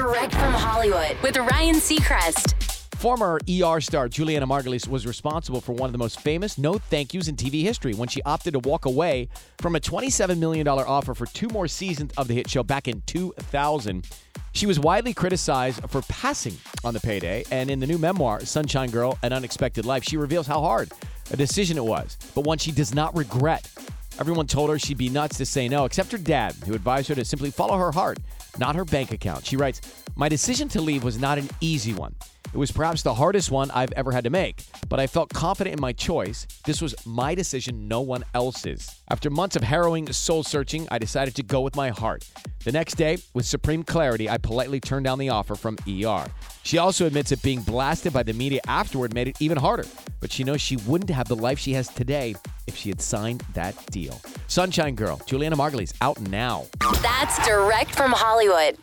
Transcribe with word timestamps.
Direct 0.00 0.32
from 0.32 0.54
Hollywood 0.54 1.14
with 1.22 1.36
Ryan 1.36 1.74
Seacrest. 1.74 2.54
Former 2.94 3.38
ER 3.46 3.82
star 3.82 4.08
Julianna 4.08 4.46
Margulies 4.46 4.88
was 4.88 5.06
responsible 5.06 5.60
for 5.60 5.74
one 5.74 5.88
of 5.88 5.92
the 5.92 5.98
most 5.98 6.20
famous 6.20 6.56
no 6.56 6.78
thank 6.78 7.12
yous 7.12 7.28
in 7.28 7.36
TV 7.36 7.62
history 7.62 7.92
when 7.92 8.08
she 8.08 8.22
opted 8.22 8.54
to 8.54 8.60
walk 8.60 8.86
away 8.86 9.28
from 9.58 9.76
a 9.76 9.78
$27 9.78 10.38
million 10.38 10.66
offer 10.66 11.12
for 11.14 11.26
two 11.26 11.48
more 11.48 11.68
seasons 11.68 12.12
of 12.16 12.28
the 12.28 12.34
hit 12.34 12.48
show 12.48 12.62
back 12.62 12.88
in 12.88 13.02
2000. 13.02 14.08
She 14.52 14.64
was 14.64 14.80
widely 14.80 15.12
criticized 15.12 15.82
for 15.90 16.00
passing 16.08 16.56
on 16.82 16.94
the 16.94 17.00
payday, 17.00 17.44
and 17.50 17.70
in 17.70 17.78
the 17.78 17.86
new 17.86 17.98
memoir, 17.98 18.40
Sunshine 18.40 18.88
Girl 18.88 19.18
An 19.22 19.34
Unexpected 19.34 19.84
Life, 19.84 20.04
she 20.04 20.16
reveals 20.16 20.46
how 20.46 20.62
hard 20.62 20.90
a 21.30 21.36
decision 21.36 21.76
it 21.76 21.84
was, 21.84 22.16
but 22.34 22.44
one 22.44 22.56
she 22.56 22.72
does 22.72 22.94
not 22.94 23.14
regret. 23.14 23.70
Everyone 24.20 24.46
told 24.46 24.68
her 24.68 24.78
she'd 24.78 24.98
be 24.98 25.08
nuts 25.08 25.38
to 25.38 25.46
say 25.46 25.66
no, 25.66 25.86
except 25.86 26.12
her 26.12 26.18
dad, 26.18 26.54
who 26.66 26.74
advised 26.74 27.08
her 27.08 27.14
to 27.14 27.24
simply 27.24 27.50
follow 27.50 27.78
her 27.78 27.90
heart, 27.90 28.18
not 28.58 28.76
her 28.76 28.84
bank 28.84 29.12
account. 29.12 29.46
She 29.46 29.56
writes, 29.56 29.80
My 30.14 30.28
decision 30.28 30.68
to 30.70 30.82
leave 30.82 31.02
was 31.02 31.18
not 31.18 31.38
an 31.38 31.48
easy 31.62 31.94
one. 31.94 32.14
It 32.52 32.58
was 32.58 32.70
perhaps 32.70 33.02
the 33.02 33.14
hardest 33.14 33.50
one 33.50 33.70
I've 33.70 33.92
ever 33.92 34.12
had 34.12 34.24
to 34.24 34.30
make, 34.30 34.64
but 34.90 35.00
I 35.00 35.06
felt 35.06 35.32
confident 35.32 35.74
in 35.74 35.80
my 35.80 35.92
choice. 35.92 36.46
This 36.66 36.82
was 36.82 36.94
my 37.06 37.34
decision, 37.34 37.88
no 37.88 38.02
one 38.02 38.22
else's. 38.34 39.00
After 39.08 39.30
months 39.30 39.56
of 39.56 39.62
harrowing 39.62 40.12
soul 40.12 40.42
searching, 40.42 40.86
I 40.90 40.98
decided 40.98 41.34
to 41.36 41.42
go 41.42 41.62
with 41.62 41.74
my 41.74 41.88
heart. 41.88 42.28
The 42.64 42.72
next 42.72 42.96
day, 42.96 43.18
with 43.32 43.46
supreme 43.46 43.84
clarity, 43.84 44.28
I 44.28 44.36
politely 44.36 44.80
turned 44.80 45.06
down 45.06 45.18
the 45.18 45.30
offer 45.30 45.54
from 45.54 45.78
ER. 45.88 46.26
She 46.62 46.76
also 46.76 47.06
admits 47.06 47.30
that 47.30 47.40
being 47.40 47.62
blasted 47.62 48.12
by 48.12 48.24
the 48.24 48.34
media 48.34 48.60
afterward 48.66 49.14
made 49.14 49.28
it 49.28 49.40
even 49.40 49.56
harder, 49.56 49.86
but 50.20 50.30
she 50.30 50.44
knows 50.44 50.60
she 50.60 50.76
wouldn't 50.76 51.08
have 51.08 51.28
the 51.28 51.36
life 51.36 51.58
she 51.58 51.72
has 51.72 51.88
today 51.88 52.34
if 52.70 52.76
she 52.76 52.88
had 52.88 53.02
signed 53.02 53.42
that 53.54 53.74
deal. 53.90 54.20
Sunshine 54.46 54.94
Girl, 54.94 55.20
Julianna 55.26 55.56
Margulies, 55.56 55.92
out 56.00 56.20
now. 56.20 56.66
That's 57.02 57.44
direct 57.44 57.94
from 57.96 58.12
Hollywood. 58.12 58.78